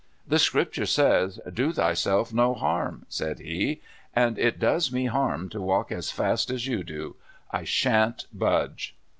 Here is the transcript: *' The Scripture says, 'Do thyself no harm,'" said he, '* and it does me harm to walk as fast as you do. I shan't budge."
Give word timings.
*' 0.17 0.27
The 0.27 0.39
Scripture 0.39 0.87
says, 0.87 1.39
'Do 1.53 1.71
thyself 1.73 2.33
no 2.33 2.55
harm,'" 2.55 3.05
said 3.07 3.37
he, 3.37 3.81
'* 3.97 4.15
and 4.15 4.39
it 4.39 4.57
does 4.57 4.91
me 4.91 5.05
harm 5.05 5.47
to 5.49 5.61
walk 5.61 5.91
as 5.91 6.09
fast 6.09 6.49
as 6.49 6.65
you 6.65 6.83
do. 6.83 7.17
I 7.51 7.65
shan't 7.65 8.25
budge." 8.33 8.95